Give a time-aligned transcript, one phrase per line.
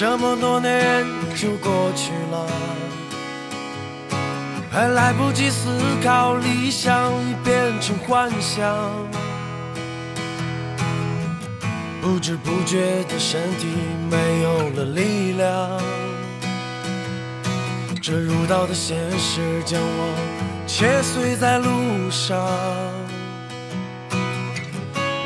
[0.00, 2.46] 这么多年就过去了，
[4.70, 8.64] 还来不及思考，理想已变成幻想。
[12.00, 13.66] 不知不觉的身体
[14.08, 15.68] 没有了力量，
[18.00, 20.14] 这如刀的现实将我
[20.64, 22.38] 切碎在路上。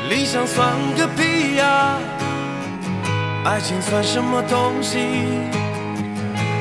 [0.09, 1.95] 理想算个屁呀！
[3.45, 4.99] 爱情算什么东西？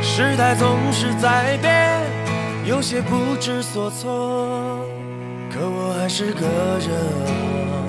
[0.02, 2.00] 时代总是在变，
[2.64, 4.84] 有些不知所措。
[5.48, 6.44] 可我还是个
[6.82, 6.90] 人
[7.70, 7.86] 啊，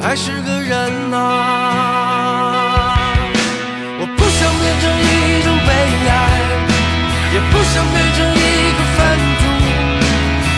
[0.00, 2.96] 还是个人啊。
[4.00, 5.70] 我不想变成一种悲
[6.08, 6.10] 哀，
[7.34, 9.00] 也不想变成一个粪
[9.36, 9.44] 土。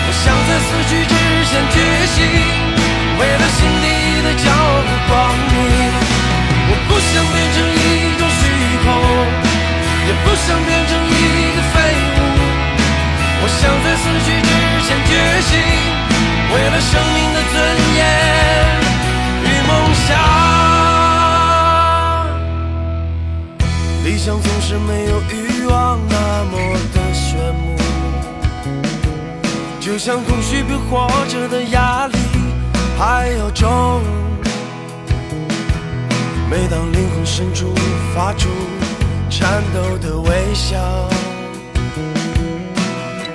[0.07, 1.13] 我想在死去之
[1.51, 1.77] 前觉
[2.15, 2.17] 醒，
[3.19, 3.85] 为了心底
[4.23, 4.55] 的骄傲
[4.87, 5.13] 和光
[5.51, 6.14] 明。
[6.67, 8.43] 我不想变成一种虚
[8.85, 8.87] 空，
[10.07, 11.13] 也不想变成一
[11.55, 11.77] 个废
[12.17, 12.19] 物。
[13.41, 14.51] 我想在死去之
[14.87, 15.11] 前觉
[15.43, 15.51] 醒，
[16.51, 17.55] 为了生命的尊
[17.97, 18.01] 严
[19.45, 19.71] 与梦
[20.07, 20.09] 想。
[24.05, 26.53] 理想总是没有欲望那么
[26.95, 27.77] 的炫目，
[29.81, 32.17] 就像空虚比活着的压力
[32.99, 34.03] 还要重。
[36.55, 37.75] 每当灵魂深处
[38.15, 38.49] 发出
[39.29, 40.79] 颤抖的微笑，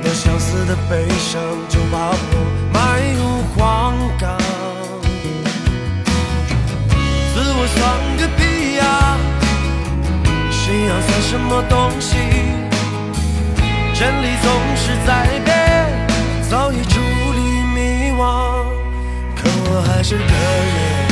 [0.02, 2.34] 那相似的悲伤就把我
[2.72, 2.78] 埋
[3.18, 4.38] 入荒港。
[7.34, 7.78] 自我算
[8.16, 9.18] 个屁呀、
[10.50, 12.16] 信仰算什么东西？
[13.94, 16.08] 真理总是在变，
[16.50, 17.02] 早已处
[17.35, 17.40] 理
[17.75, 18.63] 迷惘，
[19.35, 21.09] 可我还是个人。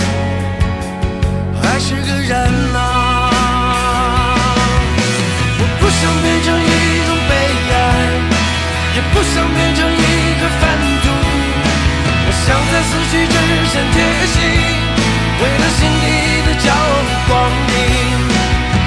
[1.78, 2.34] 还是个人
[2.74, 3.30] 啊！
[5.60, 6.66] 我不想变成一
[7.06, 7.32] 种悲
[7.70, 7.78] 哀，
[8.96, 10.02] 也不想变成一
[10.42, 10.66] 个粪
[11.06, 11.06] 土。
[12.26, 13.38] 我想在死去之
[13.70, 14.42] 前觉醒，
[15.38, 17.70] 为了心底的骄傲和光明。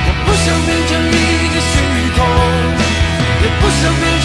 [0.02, 1.78] 我不想变成一个虚
[2.18, 2.18] 空，
[3.38, 4.18] 也不想变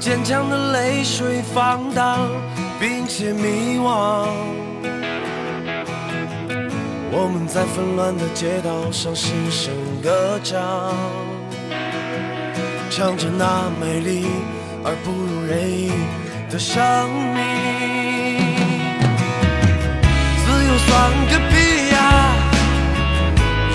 [0.00, 2.26] 坚强的泪水放荡，
[2.80, 4.26] 并且迷惘。
[7.12, 10.58] 我们在纷乱的街道上失声歌唱，
[12.88, 14.24] 唱着那美丽
[14.82, 15.92] 而不如人意
[16.50, 16.80] 的生
[17.34, 17.44] 命。
[20.46, 20.88] 自由算
[21.28, 22.00] 个屁呀！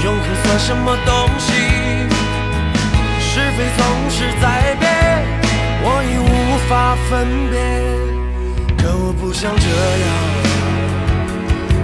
[0.03, 1.53] 永恒算什么东西？
[3.19, 4.94] 是非总是在变，
[5.87, 7.13] 我已无法分
[7.51, 7.55] 辨。
[8.75, 10.07] 可我不想这样，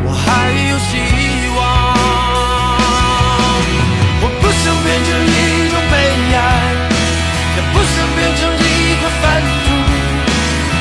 [0.03, 0.91] 我还有希
[1.53, 1.59] 望。
[4.23, 5.93] 我不想变成一种悲
[6.33, 6.37] 哀，
[7.55, 9.23] 也不想变成一块粪
[9.61, 9.69] 土。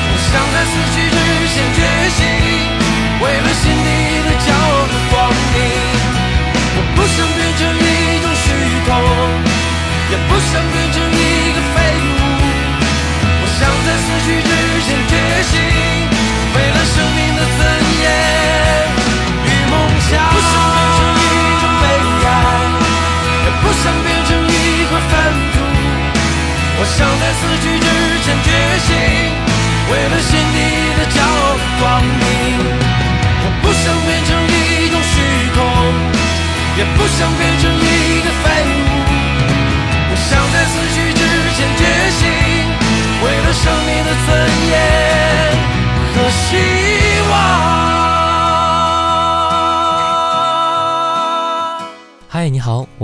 [0.09, 1.13] 我想在死去之
[1.53, 1.79] 前觉
[2.17, 2.19] 醒，
[3.21, 3.89] 为了心底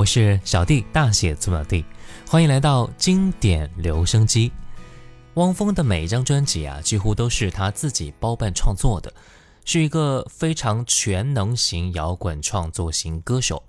[0.07, 1.83] 是小弟，大写字母 D，
[2.29, 4.53] 欢迎来到经典留声机。
[5.33, 9.13] 汪峰的每一张专辑啊，几乎都是他自己包办创作的，
[9.65, 13.61] 是一个非常全能型摇滚创作型歌手。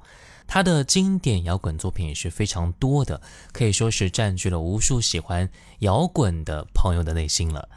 [0.47, 3.21] 他的经典摇滚作品也是非常多的，
[3.53, 5.51] 可以说是占据了无数喜欢
[5.81, 7.69] 摇滚的朋友的内心了。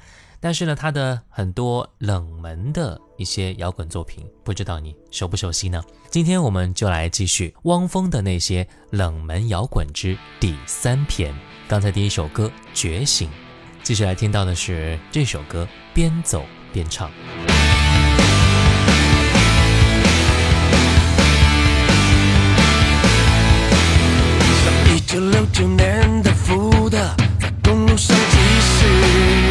[0.43, 5.83] 但是呢，他的很多冷门的一些摇滚作品，不知道你熟不熟悉呢？
[6.09, 11.31] 今天我们就来继续汪峰的那些冷门摇滚之第三篇。
[11.67, 13.29] 刚才第一首歌《觉醒》，
[13.83, 16.43] 继续来听到的是这首歌《边走
[16.73, 17.07] 边唱》。
[24.91, 26.97] 一九六九年的福特
[27.39, 29.50] 在公路上疾驶，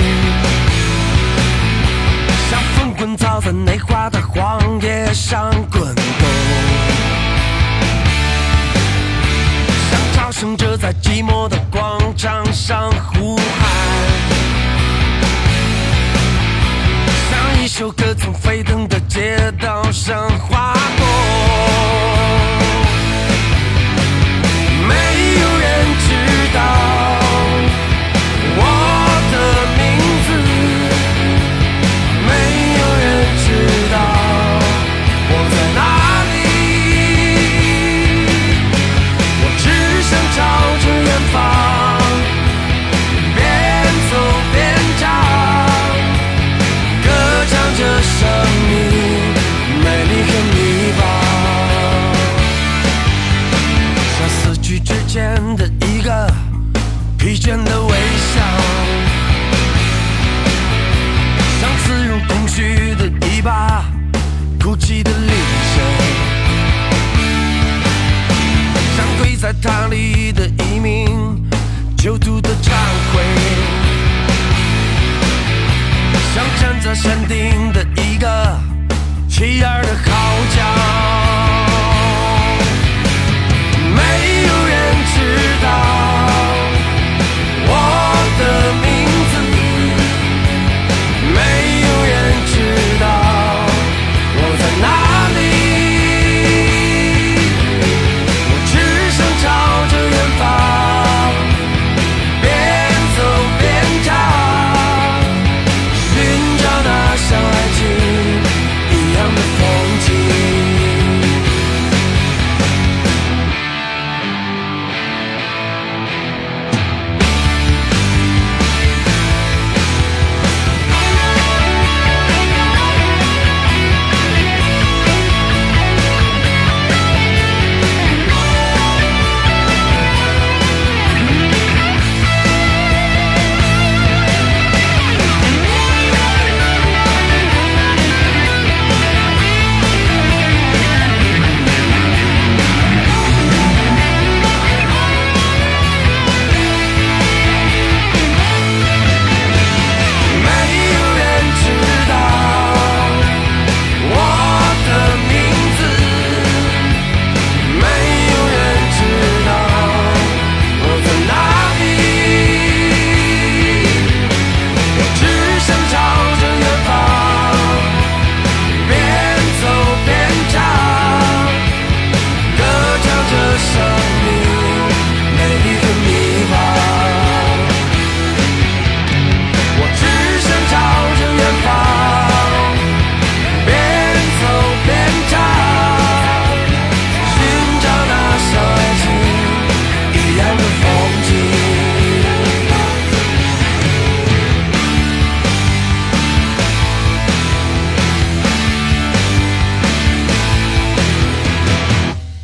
[3.01, 6.05] 滚草在内华的荒野上滚动，
[9.91, 13.71] 像朝圣者在寂寞的广场上呼喊，
[17.31, 21.07] 像一首歌从沸腾的街道上划过。
[24.87, 24.95] 没
[25.41, 26.09] 有人知
[26.53, 26.61] 道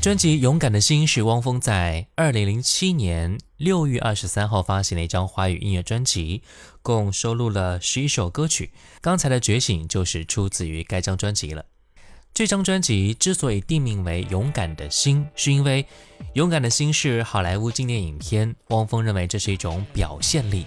[0.06, 6.44] 专辑《勇敢的心》是汪峰在二零零七年六月二十三号发行的一张华语音乐专辑，
[6.80, 8.70] 共收录了十一首歌曲。
[9.00, 11.64] 刚才的《觉醒》就是出自于该张专辑了。
[12.32, 15.82] 这张专辑之所以定名为《勇敢的心》，是因为
[16.34, 20.66] 《勇敢的心》是好莱坞经典影片，汪峰认为这是一种表现力。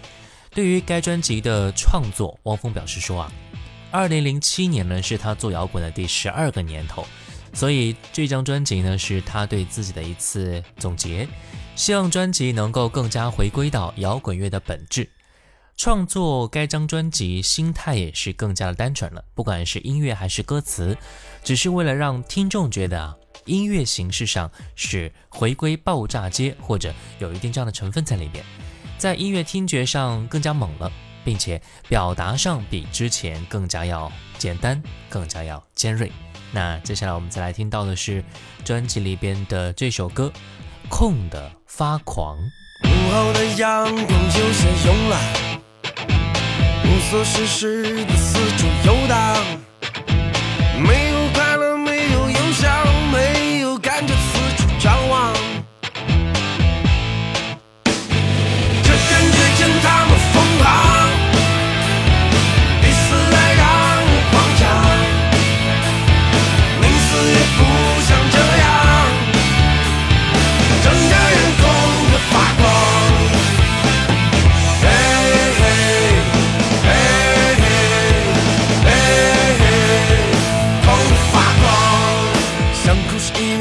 [0.51, 3.31] 对于该专辑的创作，汪峰表示说啊，
[3.89, 7.05] 二零零七年呢是他做摇滚的第十二个年头。
[7.53, 11.27] 所以这张专辑呢，是他对自己的一次总结，
[11.75, 15.09] 希望专辑能够更加回归到摇滚乐的本质。
[15.77, 20.97] 创作该张专辑，心态也是更加的单纯了，不管是音乐还是歌词，
[21.41, 23.15] 只是为了让听众觉得啊，
[23.45, 28.43] 音乐形式上是回归爆炸街，或者有一定这样的成分在里面，
[28.97, 30.91] 在音乐听觉上更加猛了，
[31.23, 36.11] 并且表达上比之前更加要简单，更加要尖锐。
[36.51, 38.23] 那接下来我们再来听到的是
[38.65, 40.31] 专辑里边的这首歌
[40.89, 42.35] 《空的发狂》。
[42.85, 45.21] 午后的阳光有些慵懒，
[46.85, 48.98] 无所事事的四处游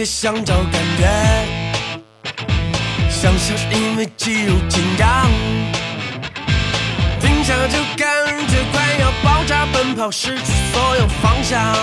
[0.08, 1.06] 想找感觉，
[3.10, 5.30] 想笑是因为肌肉紧张，
[7.20, 8.08] 停下就感
[8.48, 11.76] 觉快要爆炸，奔跑失去所有方向。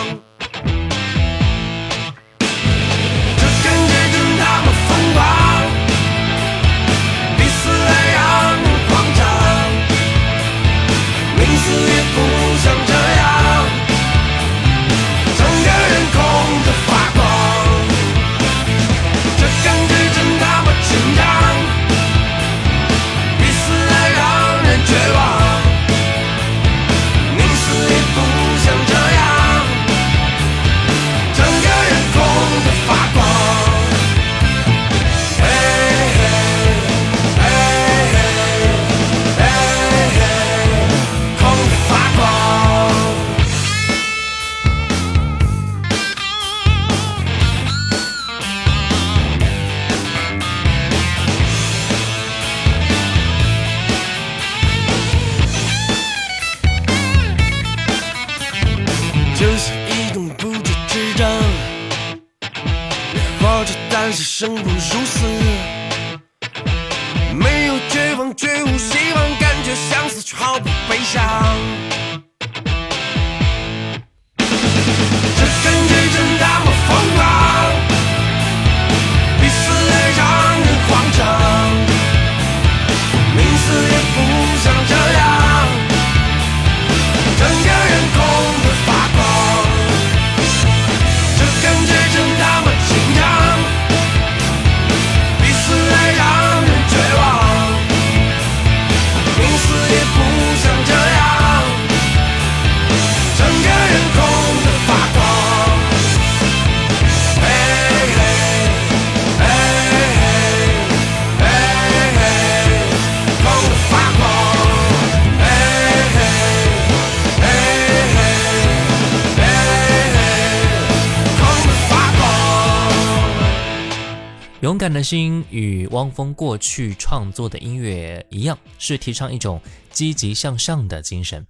[124.86, 131.48] 勇敢的心与汪峰过去创作的音乐一样，是提倡一种积极向上的精神，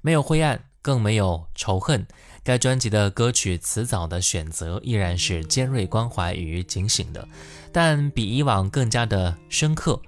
[0.00, 2.04] 没有灰暗，更没有仇恨。
[2.42, 7.28] 该专辑的歌曲词藻的选择依然是尖锐关怀与警醒的，
[7.70, 10.02] 但比以往更加的深刻。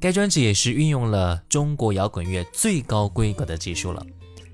[0.00, 4.02] 该专辑也是运用了中国摇滚乐最高规格的技术了。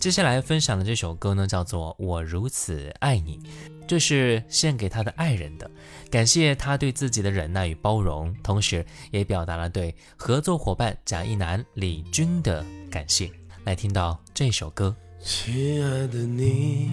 [0.00, 3.38] 接下来分享的这首歌呢，叫做《我如此爱你》，
[3.86, 5.70] 这是献给他的爱人的，
[6.10, 13.30] 感谢他对自己的忍耐与包容，同时也表达了对合作伙伴贾一楠、李军的感谢。
[13.64, 14.94] 来听到这首歌。
[15.20, 16.90] 亲爱的你，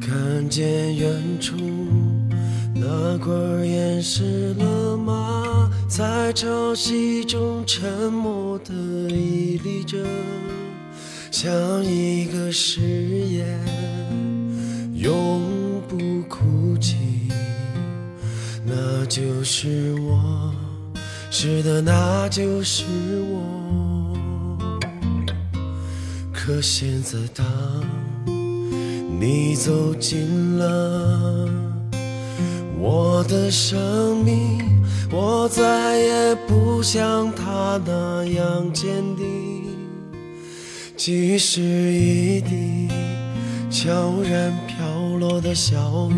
[0.00, 1.54] 看见远处
[2.74, 3.32] 那块
[3.64, 5.72] 岩石了吗？
[5.88, 8.74] 在潮汐中沉默地
[9.08, 9.96] 屹立着，
[11.30, 11.50] 像
[11.82, 13.58] 一个誓言，
[14.98, 15.96] 永不
[16.28, 16.96] 哭泣。
[18.66, 20.52] 那就是我，
[21.30, 22.84] 是的，那就是
[23.30, 24.18] 我。
[26.32, 27.46] 可现在，当
[29.20, 31.48] 你走进了
[32.78, 39.26] 我的生命，我再也不像他那样坚定。
[40.96, 42.88] 即使一滴
[43.70, 44.77] 悄然飘
[45.18, 46.14] 落的小雨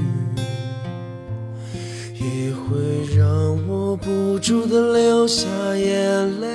[2.19, 3.27] 也会让
[3.67, 6.49] 我不住的流下眼泪。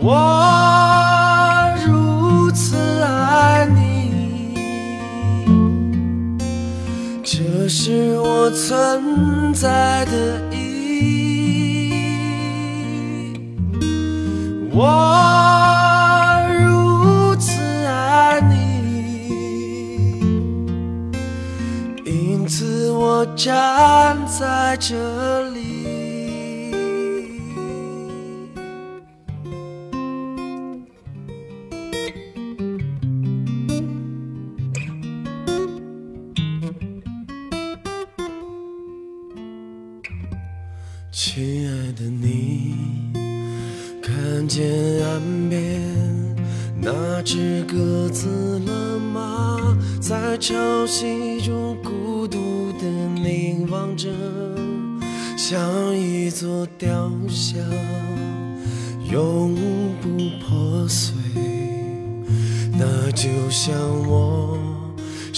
[0.00, 4.56] 我如此爱你
[7.22, 10.47] 这是我存在的
[23.38, 24.96] 站在这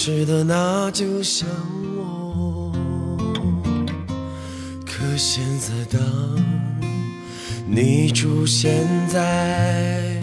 [0.02, 1.46] 是的，那就像
[1.94, 2.72] 我。
[4.86, 6.00] 可现在，当
[7.66, 10.18] 你出现在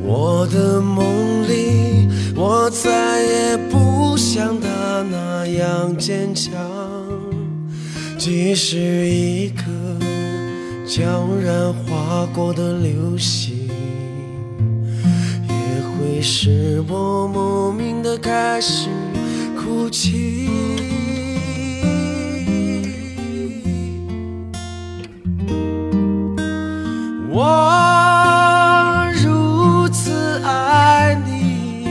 [0.00, 1.04] 我的梦
[1.48, 4.68] 里，我再也不像他
[5.10, 6.52] 那样坚强。
[8.16, 9.64] 即使一颗
[10.86, 13.49] 悄然划过的流星，
[16.20, 18.90] 也会使我莫名的开始
[19.56, 20.50] 哭泣。
[27.30, 31.86] 我如此爱你，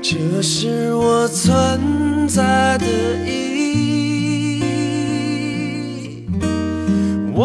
[0.00, 2.86] 这是我存在的
[3.26, 6.24] 意义。
[7.34, 7.44] 我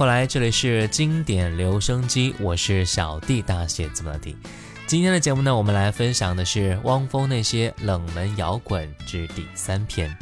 [0.00, 4.34] 后来，这里是经典留声机，我是小弟大写字母的。
[4.86, 10.16] 今天的节目呢，我们来分享的是汪峰那些冷门摇滚之第三篇。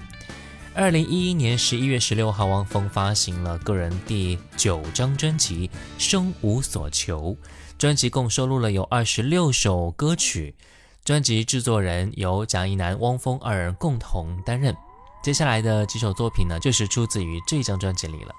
[0.74, 7.30] 二零一一年十一月十六号，汪峰发行了个人第九张专辑《生无所求》，
[7.78, 10.56] 专辑共收录了有二十六首歌曲，
[11.04, 14.76] 专辑制作人由蒋一南、汪峰二人共同担任。
[15.22, 18.34] 接下来的几首作品呢，就是出自于这张专辑里了。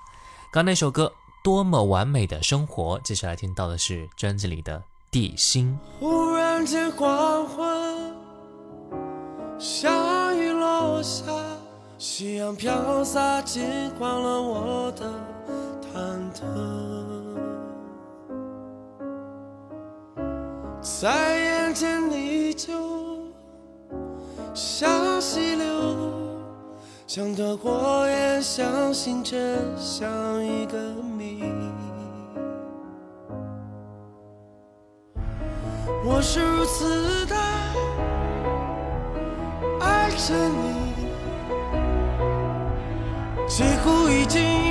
[0.52, 4.78] 刚那首歌《多么完美的生活》，接下来听到的是专辑里的
[5.10, 5.80] 《地心》。
[5.99, 8.13] 忽然间黄昏，
[9.58, 11.23] 下雨落下，
[11.97, 15.12] 夕阳飘洒，金黄了我的
[15.93, 16.43] 忐忑。
[20.82, 22.73] 在眼前你就
[24.54, 26.09] 像溪流。
[27.10, 30.78] 像的火焰，像星辰，像一个
[31.17, 31.43] 谜。
[36.06, 37.36] 我是如此的
[39.82, 40.93] 爱着你，
[43.48, 44.68] 几乎已经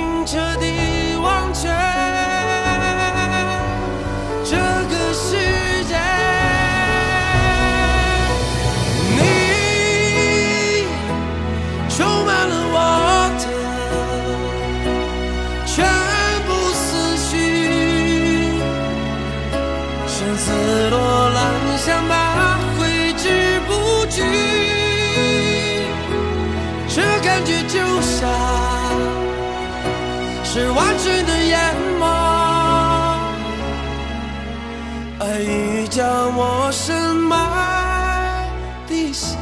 [35.43, 38.47] 已将我深埋
[38.87, 39.37] 地心。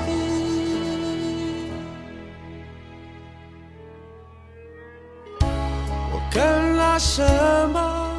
[5.40, 7.24] 我干了什
[7.70, 8.18] 么？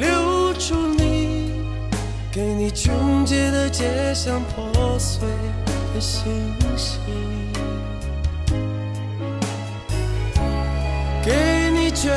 [0.00, 1.66] 留住你，
[2.32, 5.28] 给你穷竭的街，巷破碎
[5.94, 7.00] 的星星，
[11.22, 12.10] 给你绝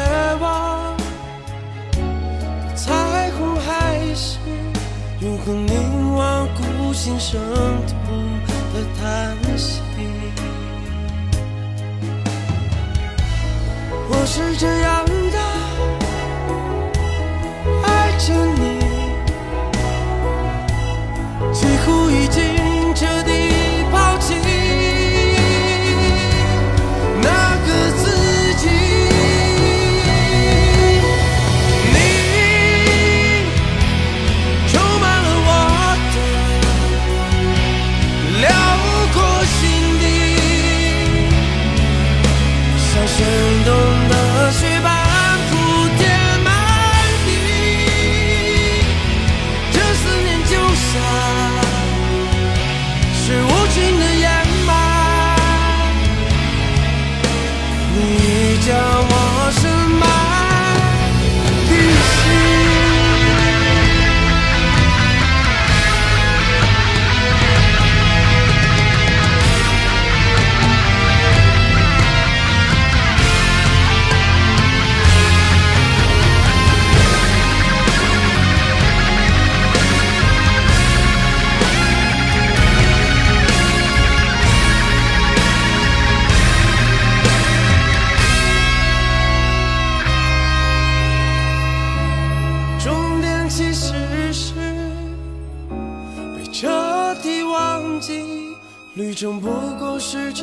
[5.45, 7.39] 和凝望，孤心生
[7.87, 8.39] 痛
[8.73, 9.79] 的叹息。
[14.09, 14.65] 我是这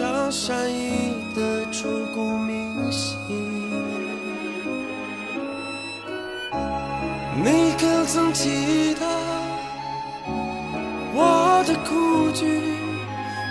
[0.03, 3.15] 过是场善意的烛光明星。
[7.45, 9.07] 你可曾记得
[11.15, 12.61] 我的苦句？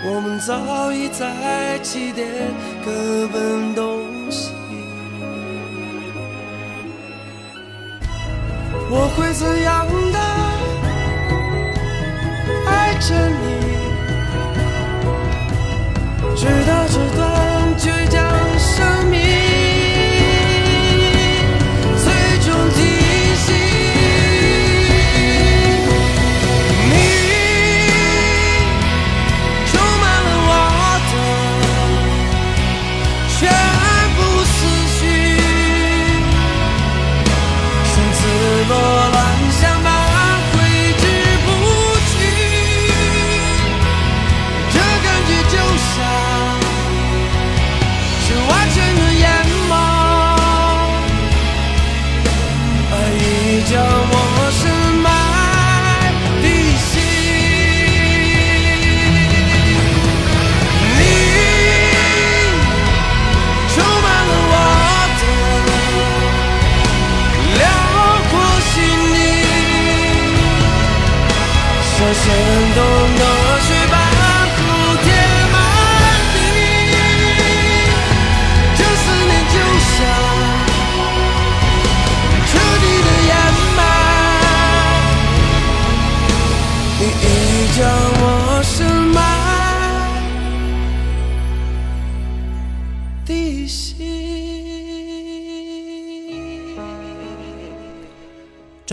[0.04, 2.28] 我们早已在起点
[2.84, 4.52] 各奔东西。
[8.90, 9.61] 我会怎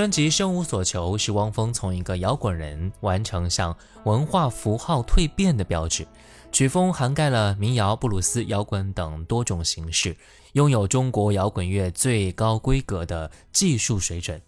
[0.10, 6.08] 专辑《生无所求》是汪峰从一个摇滚人完成向文化符号蜕变的标志。
[6.52, 10.18] 曲风涵盖了民谣、布鲁斯、摇滚等多种形式，
[10.54, 14.42] 拥有中国摇滚乐最高规格的技术水准。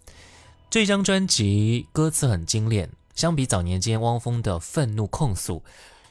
[0.68, 5.62] 这张专辑歌词很精炼，相比早年间汪峰的愤怒控诉，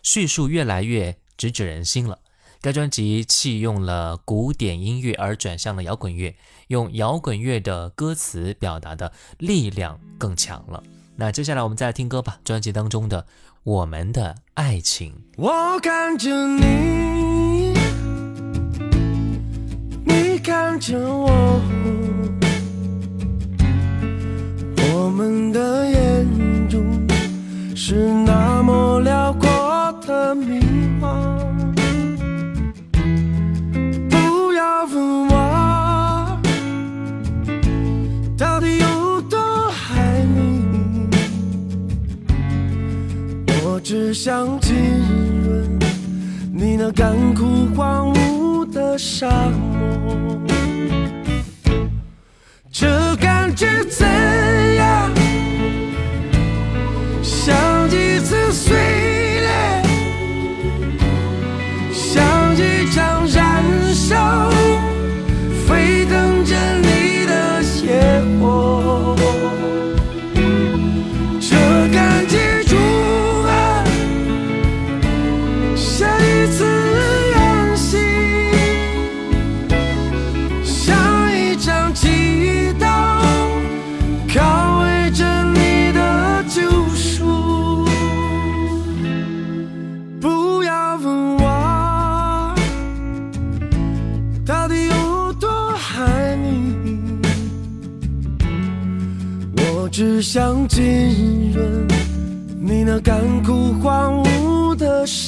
[0.01, 2.17] 叙述越来越直指人心了。
[2.61, 6.35] 该专辑弃用了古典音乐，而转向了摇滚乐，
[6.67, 10.83] 用摇滚乐的歌词表达的力量更强了。
[11.15, 13.23] 那接下来我们再来听歌吧，专辑当中的
[13.63, 15.11] 《我们的爱情》。
[15.37, 17.73] 我看着你，
[20.05, 21.59] 你看着我，
[24.93, 27.07] 我们的眼中
[27.75, 28.13] 是
[43.91, 44.73] 只想浸
[45.43, 45.77] 润
[46.53, 50.39] 你那干枯荒芜的沙漠，
[52.71, 54.07] 这感觉怎
[54.77, 55.11] 样？
[57.21, 57.53] 像
[57.89, 58.77] 一次碎
[59.41, 59.83] 裂，
[61.91, 62.23] 像
[62.55, 63.61] 一场燃
[63.93, 64.15] 烧，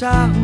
[0.03, 0.42] 的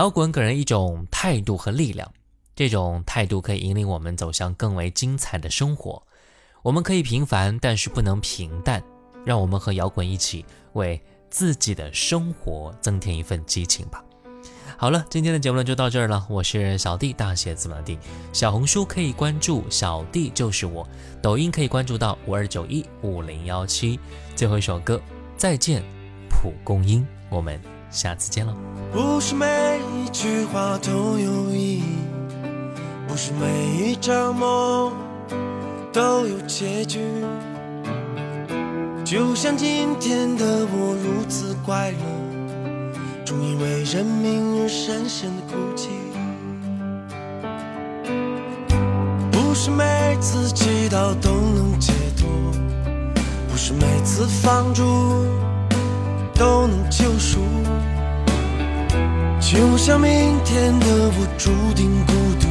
[0.00, 2.10] 摇滚给人一种态度和力量，
[2.56, 6.02] 这种态度可以引领我们走向更为精彩的生活。
[6.62, 8.82] 我们可以平凡，但是不能平淡。
[9.26, 14.02] 让我们和摇滚一起，为自己的生活增添一份激情吧。
[14.78, 16.26] 好了，今天的节目呢就到这儿了。
[16.30, 17.98] 我是小弟，大写字母的弟。
[18.32, 20.88] 小红书可以关注小弟就是我，
[21.20, 24.00] 抖音可以关注到五二九一五零幺七。
[24.34, 24.98] 最后一首歌，
[25.36, 25.82] 再见，
[26.30, 27.06] 蒲公英。
[27.28, 27.60] 我们
[27.90, 28.54] 下次见了。
[28.92, 31.84] 不是每一句话都有意义，
[33.06, 34.92] 不是每一场梦
[35.92, 37.00] 都有结局。
[39.04, 41.96] 就像今天的我如此快乐，
[43.24, 45.88] 终因为认命而深深的哭泣。
[49.32, 52.28] 不是每次祈祷都能解脱，
[53.48, 54.84] 不是每次放逐
[56.34, 57.40] 都能救赎。
[59.40, 62.46] 就像明天的我注定孤独，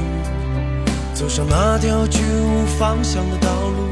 [1.14, 3.88] 走上那条去无方向的道路。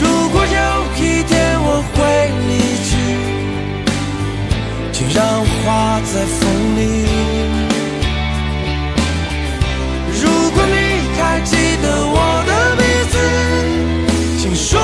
[0.00, 1.96] 如果有一天我会
[2.48, 2.52] 离
[2.88, 2.90] 去，
[4.92, 6.40] 请让我化在风
[6.76, 6.80] 里。
[10.20, 10.74] 如果你
[11.20, 12.16] 还记得我
[12.48, 13.14] 的名字，
[14.38, 14.80] 请说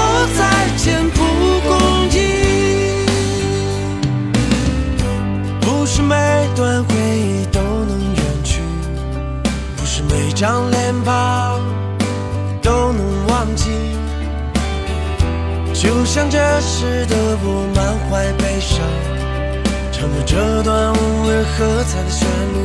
[10.34, 11.60] 张脸庞
[12.60, 13.70] 都能忘记。
[15.72, 18.80] 就像这时的我满怀悲伤，
[19.92, 22.56] 唱着这段无人喝彩的旋律。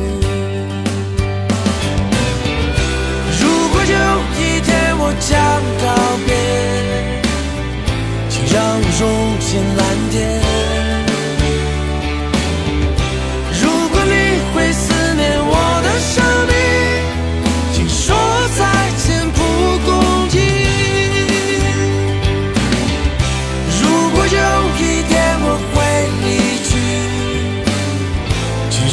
[3.40, 3.94] 如果有
[4.36, 5.38] 一天我将
[5.80, 5.86] 告
[6.26, 6.28] 别，
[8.28, 9.02] 请让我融
[9.38, 10.49] 进蓝天。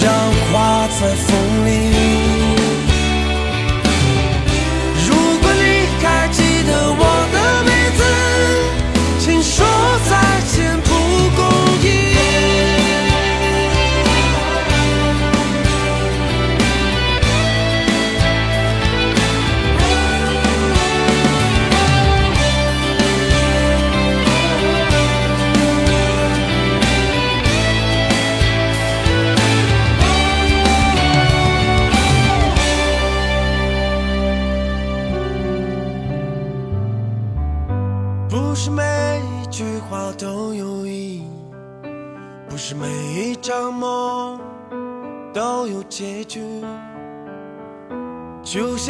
[0.08, 0.16] 像
[0.54, 2.27] 花在风里。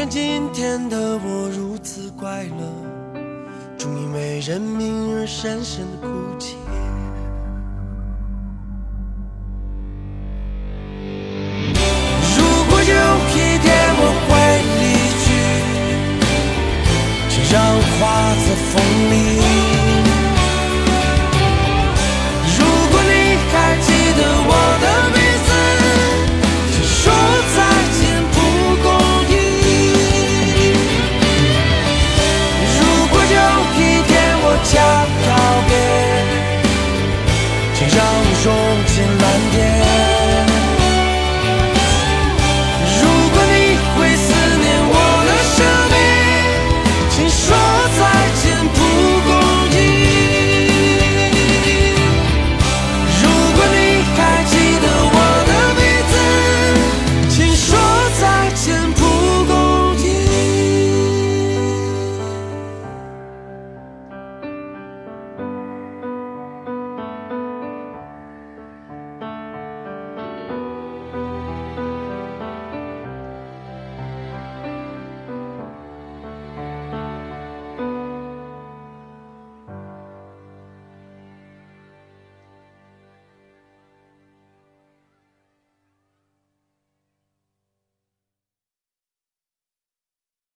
[0.09, 2.63] 今天的我如此快乐，
[3.77, 6.16] 终于为认命而深深的哭。